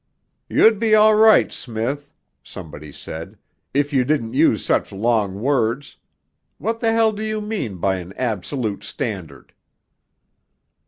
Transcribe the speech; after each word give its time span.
'You'd 0.49 0.79
be 0.79 0.95
all 0.95 1.13
right, 1.13 1.51
Smith,' 1.51 2.11
somebody 2.43 2.91
said, 2.91 3.37
'if 3.71 3.93
you 3.93 4.03
didn't 4.03 4.33
use 4.33 4.65
such 4.65 4.91
long 4.91 5.39
words; 5.43 5.97
what 6.57 6.79
the 6.79 6.91
hell 6.91 7.11
do 7.11 7.21
you 7.21 7.39
mean 7.39 7.77
by 7.77 7.97
an 7.97 8.11
absolute 8.13 8.83
standard?' 8.83 9.53